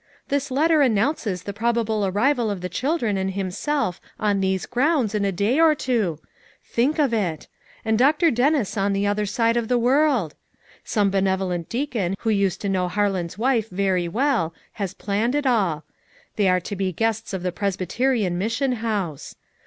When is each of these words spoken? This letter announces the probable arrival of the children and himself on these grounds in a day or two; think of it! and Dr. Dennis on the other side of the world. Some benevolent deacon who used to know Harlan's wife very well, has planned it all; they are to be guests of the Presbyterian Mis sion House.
This 0.29 0.49
letter 0.49 0.81
announces 0.81 1.43
the 1.43 1.53
probable 1.53 2.03
arrival 2.07 2.49
of 2.49 2.61
the 2.61 2.69
children 2.69 3.17
and 3.17 3.29
himself 3.35 4.01
on 4.19 4.39
these 4.41 4.65
grounds 4.65 5.13
in 5.13 5.23
a 5.25 5.31
day 5.31 5.59
or 5.59 5.75
two; 5.75 6.17
think 6.65 6.97
of 6.97 7.13
it! 7.13 7.47
and 7.85 7.99
Dr. 7.99 8.31
Dennis 8.31 8.77
on 8.77 8.93
the 8.93 9.05
other 9.05 9.27
side 9.27 9.55
of 9.57 9.67
the 9.67 9.77
world. 9.77 10.33
Some 10.83 11.11
benevolent 11.11 11.69
deacon 11.69 12.15
who 12.21 12.31
used 12.31 12.61
to 12.61 12.67
know 12.69 12.87
Harlan's 12.87 13.37
wife 13.37 13.69
very 13.69 14.07
well, 14.07 14.55
has 14.71 14.95
planned 14.95 15.35
it 15.35 15.45
all; 15.45 15.83
they 16.35 16.47
are 16.49 16.59
to 16.61 16.75
be 16.75 16.91
guests 16.91 17.31
of 17.31 17.43
the 17.43 17.51
Presbyterian 17.51 18.39
Mis 18.39 18.53
sion 18.53 18.71
House. 18.71 19.35